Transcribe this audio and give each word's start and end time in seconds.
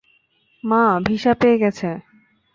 মা 0.63 0.81
ভিসা 1.05 1.33
পেয়ে 1.41 1.57
গেছে। 1.57 1.89